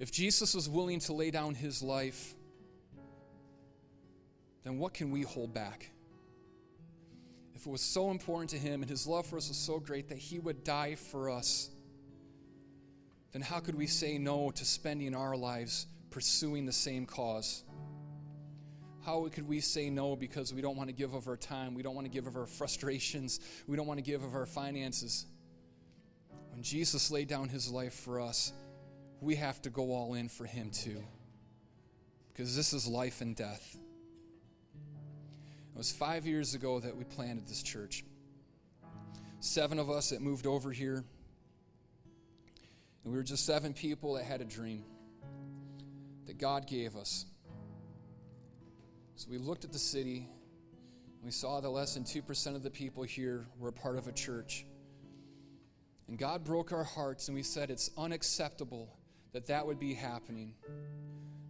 [0.01, 2.35] If Jesus was willing to lay down his life,
[4.65, 5.91] then what can we hold back?
[7.55, 10.09] If it was so important to him and his love for us was so great
[10.09, 11.69] that he would die for us,
[13.33, 17.63] then how could we say no to spending our lives pursuing the same cause?
[19.05, 21.83] How could we say no because we don't want to give of our time, we
[21.83, 25.27] don't want to give of our frustrations, we don't want to give of our finances?
[26.53, 28.55] When Jesus laid down his life for us,
[29.21, 31.03] we have to go all in for Him too.
[32.33, 33.77] Because this is life and death.
[35.75, 38.05] It was five years ago that we planted this church.
[39.41, 41.05] Seven of us that moved over here.
[43.05, 44.85] And we were just seven people that had a dream
[46.27, 47.27] that God gave us.
[49.17, 50.29] So we looked at the city
[51.17, 54.07] and we saw that less than 2% of the people here were a part of
[54.07, 54.65] a church.
[56.09, 58.97] And God broke our hearts and we said it's unacceptable
[59.33, 60.55] that that would be happening.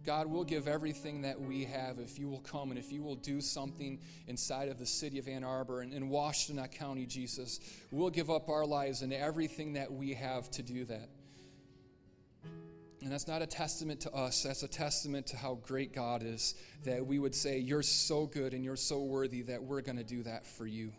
[0.03, 3.15] God, we'll give everything that we have if you will come and if you will
[3.15, 7.59] do something inside of the city of Ann Arbor and in Washtenaw County, Jesus.
[7.91, 11.09] We'll give up our lives and everything that we have to do that.
[13.03, 16.55] And that's not a testament to us, that's a testament to how great God is
[16.83, 20.03] that we would say, You're so good and you're so worthy that we're going to
[20.03, 20.91] do that for you.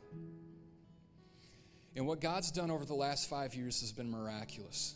[1.95, 4.95] And what God's done over the last five years has been miraculous.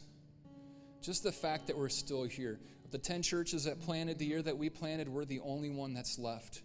[1.06, 2.58] Just the fact that we're still here.
[2.90, 6.18] The 10 churches that planted the year that we planted, we're the only one that's
[6.18, 6.62] left.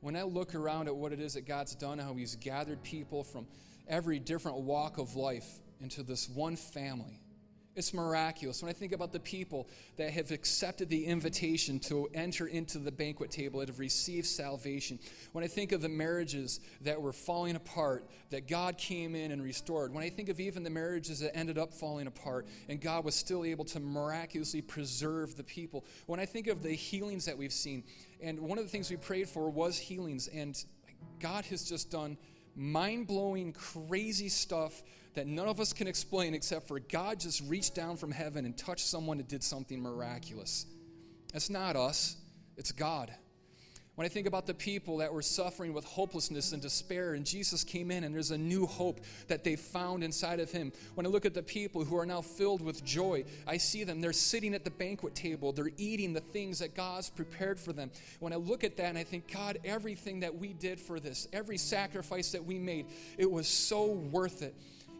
[0.00, 3.24] When I look around at what it is that God's done, how He's gathered people
[3.24, 3.46] from
[3.88, 5.48] every different walk of life
[5.80, 7.18] into this one family
[7.76, 8.62] it's miraculous.
[8.62, 12.90] When I think about the people that have accepted the invitation to enter into the
[12.90, 14.98] banquet table, that have received salvation,
[15.32, 19.42] when I think of the marriages that were falling apart, that God came in and
[19.42, 23.04] restored, when I think of even the marriages that ended up falling apart and God
[23.04, 27.36] was still able to miraculously preserve the people, when I think of the healings that
[27.36, 27.84] we've seen,
[28.22, 30.64] and one of the things we prayed for was healings, and
[31.20, 32.16] God has just done
[32.56, 34.82] mind blowing, crazy stuff
[35.16, 38.56] that none of us can explain except for God just reached down from heaven and
[38.56, 40.66] touched someone and did something miraculous.
[41.32, 42.16] That's not us,
[42.56, 43.12] it's God.
[43.96, 47.64] When I think about the people that were suffering with hopelessness and despair, and Jesus
[47.64, 50.70] came in and there's a new hope that they found inside of him.
[50.96, 54.02] When I look at the people who are now filled with joy, I see them.
[54.02, 57.90] They're sitting at the banquet table, they're eating the things that God's prepared for them.
[58.20, 61.26] When I look at that and I think, God, everything that we did for this,
[61.32, 62.84] every sacrifice that we made,
[63.16, 64.54] it was so worth it.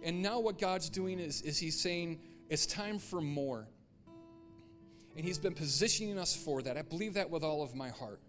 [0.07, 3.67] And now what God's doing is, is He's saying, it's time for more.
[5.17, 6.79] And He's been positioning us for that.
[6.79, 8.21] I believe that with all of my heart.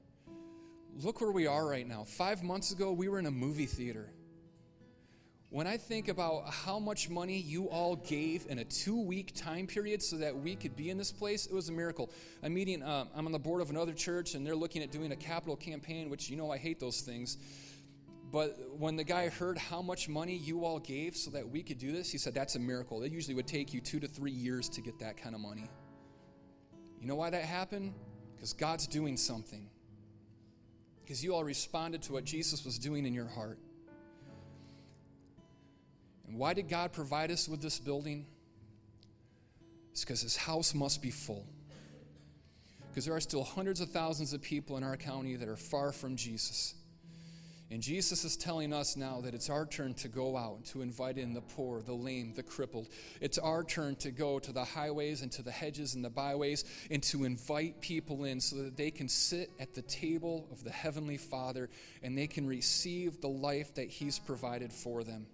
[1.04, 2.04] Look where we are right now.
[2.04, 4.10] Five months ago, we were in a movie theater.
[5.52, 9.68] When I think about how much money you all gave in a two week time
[9.68, 12.10] period so that we could be in this place, it was a miracle.
[12.42, 15.12] I'm meeting, um, I'm on the board of another church, and they're looking at doing
[15.12, 17.38] a capital campaign, which you know I hate those things.
[18.32, 21.78] But when the guy heard how much money you all gave so that we could
[21.78, 23.02] do this, he said, That's a miracle.
[23.04, 25.70] It usually would take you two to three years to get that kind of money.
[27.00, 27.94] You know why that happened?
[28.36, 29.70] Because God's doing something.
[31.04, 33.60] Because you all responded to what Jesus was doing in your heart.
[36.28, 38.26] And why did God provide us with this building?
[39.92, 41.48] It's because his house must be full.
[42.90, 45.94] Because there are still hundreds of thousands of people in our county that are far
[45.94, 46.74] from Jesus.
[47.70, 50.82] And Jesus is telling us now that it's our turn to go out and to
[50.82, 52.88] invite in the poor, the lame, the crippled.
[53.20, 56.64] It's our turn to go to the highways and to the hedges and the byways
[56.90, 60.72] and to invite people in so that they can sit at the table of the
[60.72, 61.70] Heavenly Father
[62.02, 65.28] and they can receive the life that He's provided for them.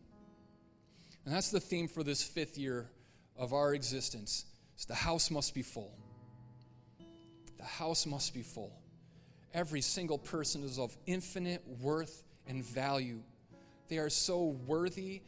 [1.26, 2.89] And that's the theme for this fifth year
[3.38, 4.46] of our existence.
[4.76, 5.96] Is the house must be full.
[7.58, 8.83] The house must be full.
[9.54, 13.22] Every single person is of infinite worth and value.
[13.88, 15.22] They are so worthy,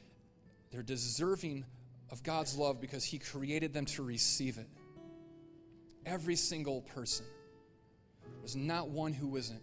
[0.71, 1.65] they're deserving
[2.11, 4.67] of God's love because He created them to receive it.
[6.05, 7.25] Every single person.
[8.39, 9.61] There's not one who isn't.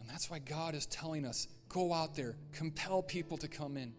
[0.00, 3.92] And that's why God is telling us go out there, compel people to come in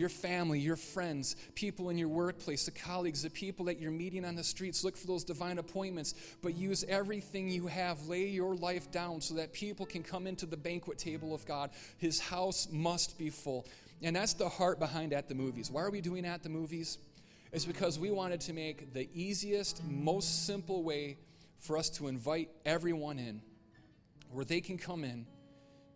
[0.00, 4.24] your family, your friends, people in your workplace, the colleagues, the people that you're meeting
[4.24, 4.82] on the streets.
[4.82, 8.08] Look for those divine appointments, but use everything you have.
[8.08, 11.70] Lay your life down so that people can come into the banquet table of God.
[11.98, 13.66] His house must be full.
[14.02, 15.70] And that's the heart behind At the Movies.
[15.70, 16.96] Why are we doing At the Movies?
[17.52, 21.18] It's because we wanted to make the easiest, most simple way
[21.58, 23.42] for us to invite everyone in,
[24.32, 25.26] where they can come in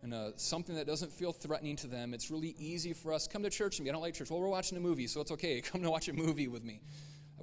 [0.05, 2.13] and uh, something that doesn't feel threatening to them.
[2.13, 3.27] It's really easy for us.
[3.27, 3.89] Come to church with me.
[3.89, 4.29] I don't like church.
[4.29, 5.59] Well, we're watching a movie, so it's okay.
[5.71, 6.79] Come to watch a movie with me.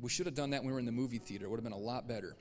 [0.01, 1.47] We should have done that when we were in the movie theater.
[1.47, 2.37] It would have been a lot better.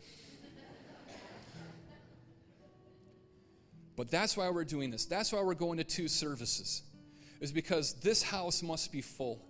[3.96, 5.06] but that's why we're doing this.
[5.06, 6.84] That's why we're going to two services,
[7.40, 9.44] is because this house must be full.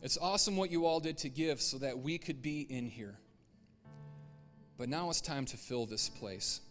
[0.00, 3.18] It's awesome what you all did to give so that we could be in here.
[4.78, 6.62] But now it's time to fill this place.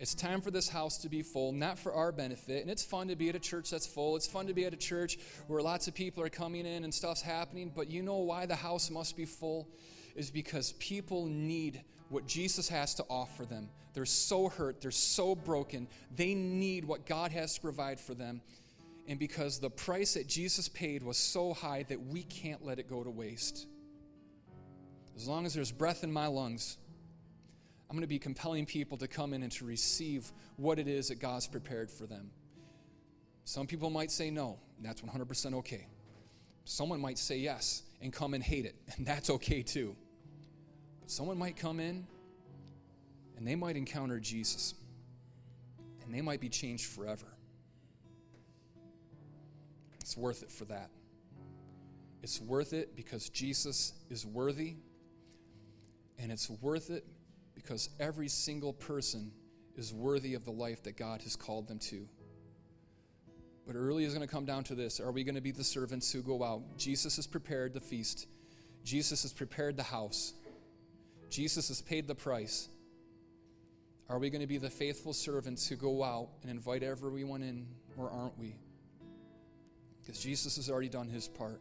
[0.00, 2.62] It's time for this house to be full, not for our benefit.
[2.62, 4.16] And it's fun to be at a church that's full.
[4.16, 6.92] It's fun to be at a church where lots of people are coming in and
[6.92, 7.70] stuff's happening.
[7.76, 9.68] But you know why the house must be full?
[10.16, 13.68] Is because people need what Jesus has to offer them.
[13.92, 15.86] They're so hurt, they're so broken.
[16.16, 18.40] They need what God has to provide for them.
[19.06, 22.88] And because the price that Jesus paid was so high that we can't let it
[22.88, 23.66] go to waste.
[25.14, 26.78] As long as there's breath in my lungs,
[27.90, 31.08] I'm going to be compelling people to come in and to receive what it is
[31.08, 32.30] that God's prepared for them.
[33.42, 35.88] Some people might say no, and that's 100% okay.
[36.64, 39.96] Someone might say yes and come and hate it, and that's okay too.
[41.00, 42.06] But someone might come in
[43.36, 44.74] and they might encounter Jesus,
[46.04, 47.26] and they might be changed forever.
[50.00, 50.90] It's worth it for that.
[52.22, 54.76] It's worth it because Jesus is worthy,
[56.20, 57.04] and it's worth it
[57.62, 59.30] because every single person
[59.76, 62.08] is worthy of the life that God has called them to.
[63.66, 65.50] But it really is going to come down to this Are we going to be
[65.50, 66.78] the servants who go out?
[66.78, 68.26] Jesus has prepared the feast,
[68.84, 70.32] Jesus has prepared the house,
[71.28, 72.68] Jesus has paid the price.
[74.08, 77.64] Are we going to be the faithful servants who go out and invite everyone in,
[77.96, 78.56] or aren't we?
[80.00, 81.60] Because Jesus has already done his part.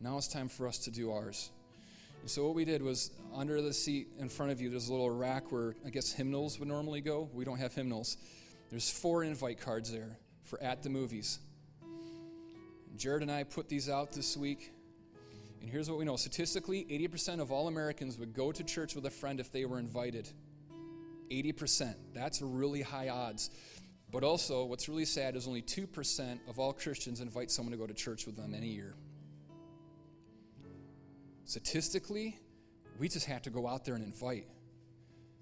[0.00, 1.50] Now it's time for us to do ours.
[2.24, 5.10] So what we did was under the seat in front of you, there's a little
[5.10, 7.28] rack where I guess hymnals would normally go.
[7.34, 8.16] We don't have hymnals.
[8.70, 11.40] There's four invite cards there for at the movies.
[12.96, 14.72] Jared and I put these out this week.
[15.60, 19.06] And here's what we know statistically, 80% of all Americans would go to church with
[19.06, 20.28] a friend if they were invited.
[21.30, 21.94] 80%.
[22.14, 23.50] That's really high odds.
[24.12, 27.86] But also, what's really sad is only 2% of all Christians invite someone to go
[27.86, 28.94] to church with them any year.
[31.52, 32.38] Statistically,
[32.98, 34.46] we just have to go out there and invite.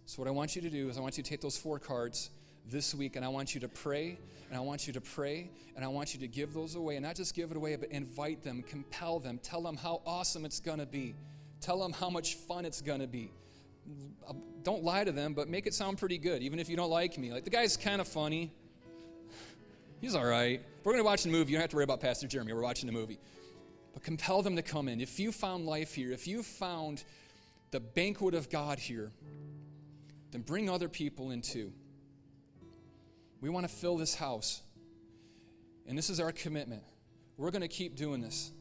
[0.06, 1.78] So, what I want you to do is, I want you to take those four
[1.78, 2.30] cards
[2.68, 5.84] this week and I want you to pray and I want you to pray and
[5.84, 8.42] I want you to give those away and not just give it away, but invite
[8.42, 11.14] them, compel them, tell them how awesome it's going to be,
[11.60, 13.30] tell them how much fun it's going to be.
[14.28, 14.32] Uh,
[14.64, 17.18] don't lie to them, but make it sound pretty good, even if you don't like
[17.18, 17.30] me.
[17.30, 18.50] Like, the guy's kind of funny.
[20.00, 20.60] He's all right.
[20.82, 21.52] We're going to watch the movie.
[21.52, 22.52] You don't have to worry about Pastor Jeremy.
[22.52, 23.20] We're watching the movie.
[23.92, 25.00] But compel them to come in.
[25.00, 27.02] If you found life here, if you found
[27.70, 29.10] the banquet of God here,
[30.30, 31.72] then bring other people in too.
[33.40, 34.62] We want to fill this house.
[35.86, 36.82] And this is our commitment.
[37.36, 38.52] We're going to keep doing this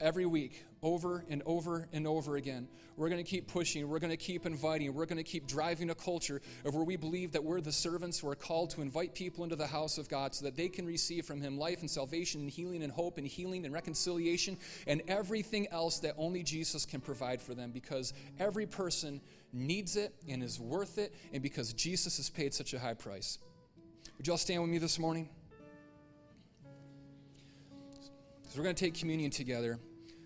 [0.00, 2.68] every week, over and over and over again.
[2.96, 3.88] We're going to keep pushing.
[3.88, 4.92] We're going to keep inviting.
[4.92, 8.18] We're going to keep driving a culture of where we believe that we're the servants
[8.18, 10.86] who are called to invite people into the house of God so that they can
[10.86, 15.02] receive from Him life and salvation and healing and hope and healing and reconciliation and
[15.08, 19.20] everything else that only Jesus can provide for them because every person
[19.52, 23.38] needs it and is worth it and because Jesus has paid such a high price.
[24.16, 25.28] Would you all stand with me this morning?
[28.48, 29.78] So we're going to take communion together.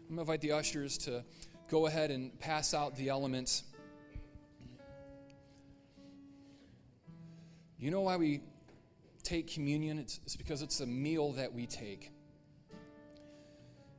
[0.08, 1.24] I'm going to invite the ushers to
[1.70, 3.62] go ahead and pass out the elements.
[7.78, 8.42] You know why we
[9.22, 9.98] take communion?
[9.98, 12.12] It's, it's because it's a meal that we take.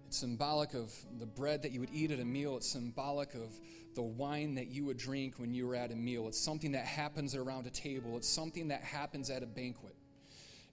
[0.06, 2.56] It's symbolic of the bread that you would eat at a meal.
[2.58, 3.60] It's symbolic of
[3.96, 6.28] the wine that you would drink when you were at a meal.
[6.28, 8.16] It's something that happens around a table.
[8.16, 9.96] It's something that happens at a banquet.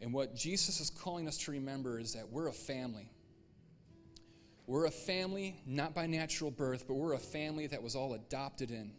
[0.03, 3.09] And what Jesus is calling us to remember is that we're a family.
[4.67, 8.71] We're a family, not by natural birth, but we're a family that was all adopted
[8.71, 8.93] in.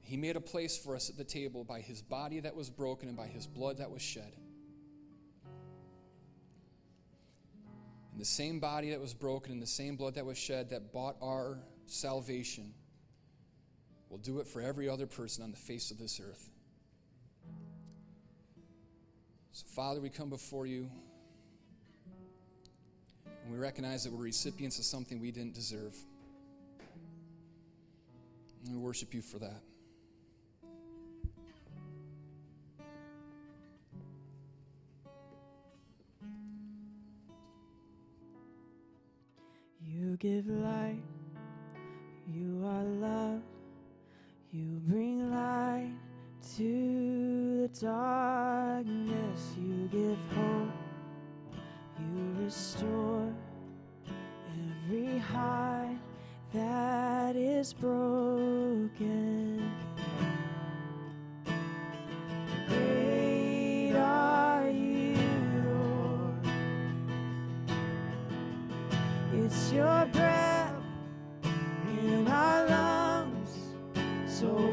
[0.00, 3.08] He made a place for us at the table by his body that was broken
[3.08, 4.32] and by his blood that was shed.
[8.12, 10.92] And the same body that was broken and the same blood that was shed that
[10.92, 12.74] bought our salvation
[14.08, 16.50] will do it for every other person on the face of this earth.
[19.52, 20.90] So, Father, we come before you.
[23.44, 25.96] And we recognize that we're recipients of something we didn't deserve.
[28.64, 29.62] And we worship you for that.
[39.82, 41.02] You give light,
[42.32, 43.42] you are love,
[44.52, 45.92] you bring light
[46.56, 50.79] to the darkness, you give hope
[52.16, 53.32] you restore
[54.84, 55.96] every heart
[56.52, 59.70] that is broken.
[62.68, 65.16] Great are you,
[65.64, 66.46] Lord.
[69.32, 70.74] It's your breath
[71.44, 73.50] in our lungs,
[74.26, 74.69] so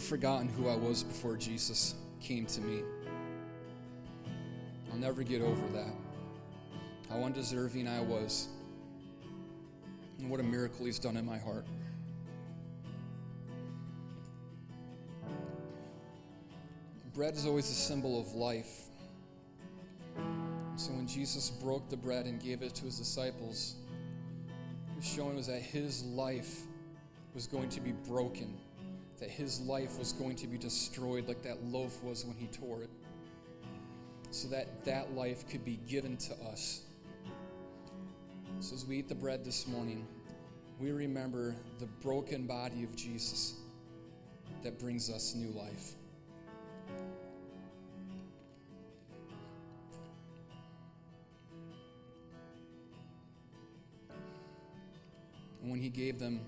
[0.02, 2.82] forgotten who I was before Jesus came to me.
[4.90, 5.94] I'll never get over that.
[7.08, 8.48] How undeserving I was.
[10.18, 11.66] And what a miracle He's done in my heart.
[17.14, 18.88] Bread is always a symbol of life.
[20.76, 23.76] So when Jesus broke the bread and gave it to His disciples,
[24.88, 26.62] He was showing us that His life
[27.34, 28.54] was going to be broken
[29.22, 32.82] that his life was going to be destroyed like that loaf was when he tore
[32.82, 32.90] it,
[34.32, 36.80] so that that life could be given to us.
[38.58, 40.04] So as we eat the bread this morning,
[40.80, 43.60] we remember the broken body of Jesus
[44.64, 45.94] that brings us new life.
[55.62, 56.40] And when he gave them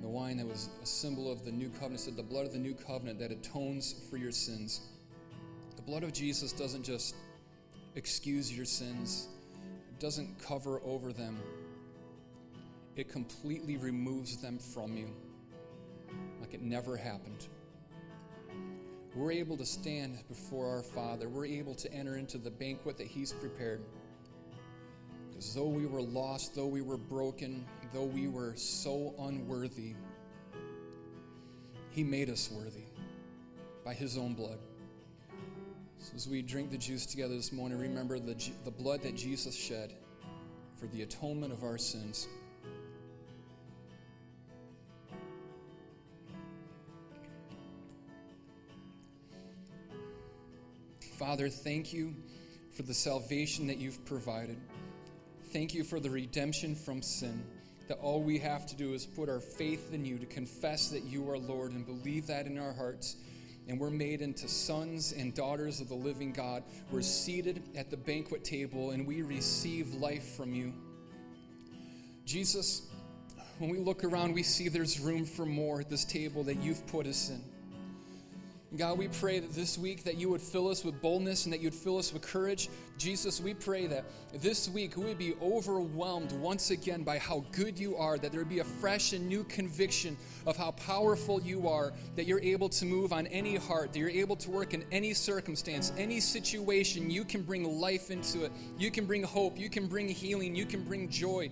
[0.00, 2.58] the wine that was a symbol of the new covenant said the blood of the
[2.58, 4.80] new covenant that atones for your sins.
[5.76, 7.14] The blood of Jesus doesn't just
[7.94, 9.28] excuse your sins,
[9.88, 11.38] it doesn't cover over them,
[12.96, 15.08] it completely removes them from you
[16.40, 17.48] like it never happened.
[19.14, 21.28] We're able to stand before our Father.
[21.28, 23.80] We're able to enter into the banquet that He's prepared.
[25.28, 29.94] Because though we were lost, though we were broken, though we were so unworthy,
[31.90, 32.84] He made us worthy
[33.84, 34.58] by His own blood.
[35.98, 39.54] So as we drink the juice together this morning, remember the, the blood that Jesus
[39.54, 39.92] shed
[40.76, 42.28] for the atonement of our sins.
[51.18, 52.14] Father, thank you
[52.70, 54.56] for the salvation that you've provided.
[55.52, 57.42] Thank you for the redemption from sin.
[57.88, 61.04] That all we have to do is put our faith in you to confess that
[61.04, 63.16] you are Lord and believe that in our hearts.
[63.66, 66.62] And we're made into sons and daughters of the living God.
[66.90, 70.72] We're seated at the banquet table and we receive life from you.
[72.24, 72.82] Jesus,
[73.58, 76.86] when we look around, we see there's room for more at this table that you've
[76.86, 77.42] put us in.
[78.76, 81.60] God, we pray that this week that you would fill us with boldness and that
[81.60, 82.68] you'd fill us with courage.
[82.98, 84.04] Jesus, we pray that
[84.42, 88.42] this week we would be overwhelmed once again by how good you are, that there
[88.42, 92.68] would be a fresh and new conviction of how powerful you are, that you're able
[92.68, 97.10] to move on any heart, that you're able to work in any circumstance, any situation.
[97.10, 98.52] You can bring life into it.
[98.76, 99.58] You can bring hope.
[99.58, 100.54] You can bring healing.
[100.54, 101.50] You can bring joy.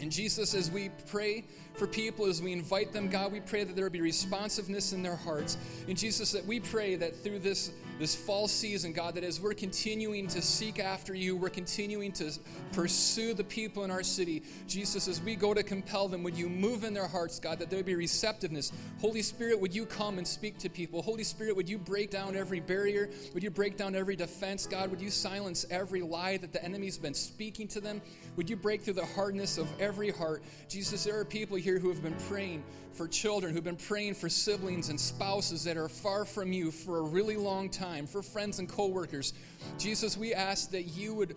[0.00, 1.44] And Jesus, as we pray
[1.76, 5.16] for people, as we invite them, God, we pray that there be responsiveness in their
[5.16, 5.58] hearts.
[5.88, 9.54] And Jesus, that we pray that through this, this fall season, God, that as we're
[9.54, 12.32] continuing to seek after you, we're continuing to
[12.72, 14.42] pursue the people in our city.
[14.66, 17.70] Jesus, as we go to compel them, would you move in their hearts, God, that
[17.70, 18.72] there be receptiveness.
[19.00, 21.02] Holy Spirit, would you come and speak to people?
[21.02, 23.08] Holy Spirit, would you break down every barrier?
[23.34, 24.66] Would you break down every defense?
[24.66, 28.02] God, would you silence every lie that the enemy's been speaking to them?
[28.36, 30.42] Would you break through the hardness of every heart?
[30.68, 32.62] Jesus, there are people here who have been praying
[32.92, 36.98] for children, who've been praying for siblings and spouses that are far from you for
[36.98, 39.34] a really long time, for friends and coworkers.
[39.76, 41.34] Jesus, we ask that you would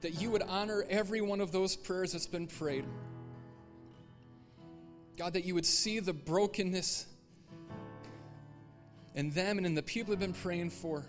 [0.00, 2.86] that you would honor every one of those prayers that's been prayed.
[5.18, 7.06] God, that you would see the brokenness
[9.14, 11.04] in them and in the people have been praying for.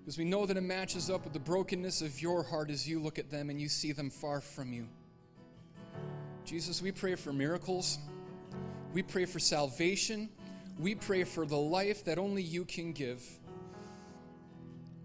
[0.00, 2.98] Because we know that it matches up with the brokenness of your heart as you
[2.98, 4.88] look at them and you see them far from you.
[6.50, 8.00] Jesus, we pray for miracles.
[8.92, 10.28] We pray for salvation.
[10.80, 13.22] We pray for the life that only you can give.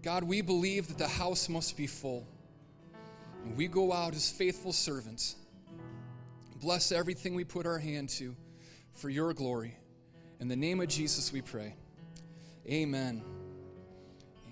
[0.02, 2.26] God, we believe that the house must be full.
[3.44, 5.36] And we go out as faithful servants.
[6.60, 8.34] Bless everything we put our hand to
[8.94, 9.76] for your glory.
[10.40, 11.76] In the name of Jesus, we pray.
[12.66, 13.22] Amen.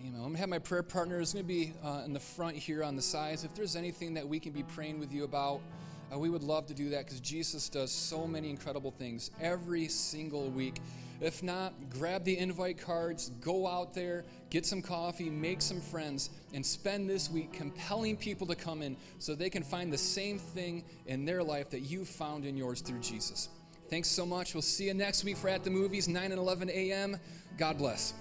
[0.00, 0.14] Amen.
[0.14, 1.16] I'm going to have my prayer partner.
[1.16, 3.42] partners going to be uh, in the front here on the sides.
[3.42, 5.60] If there's anything that we can be praying with you about,
[6.12, 9.88] uh, we would love to do that because Jesus does so many incredible things every
[9.88, 10.80] single week.
[11.20, 16.30] If not, grab the invite cards, go out there, get some coffee, make some friends,
[16.52, 20.38] and spend this week compelling people to come in so they can find the same
[20.38, 23.48] thing in their life that you found in yours through Jesus.
[23.88, 24.54] Thanks so much.
[24.54, 27.16] We'll see you next week for At the Movies, 9 and 11 a.m.
[27.58, 28.14] God bless.